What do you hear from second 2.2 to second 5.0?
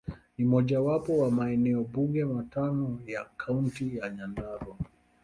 matano katika Kaunti ya Nyandarua.